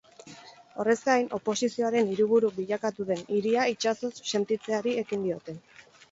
Horrez 0.83 0.93
gain, 1.01 1.25
oposizioaren 1.37 2.07
hiriburu 2.13 2.49
bilakatu 2.55 3.05
den 3.09 3.21
hiria 3.35 3.65
itsasoz 3.73 4.11
setiatzeari 4.31 4.95
ekin 5.03 5.27
diote. 5.29 5.55